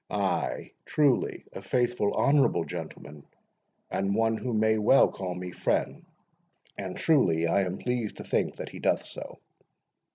[0.09, 3.21] Ay, truly, a faithful, honourable gentleman,
[3.91, 6.03] and one who may well call me friend;
[6.75, 9.37] and truly I am pleased to think that he doth so.